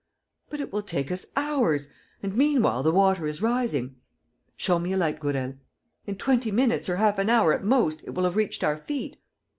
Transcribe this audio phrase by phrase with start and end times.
[0.49, 1.91] "But it will take us hours;
[2.23, 3.97] and meanwhile, the water is rising."
[4.57, 5.59] "Show me a light, Gourel."
[6.07, 9.17] "In twenty minutes, or half an hour at most, it will have reached our feet."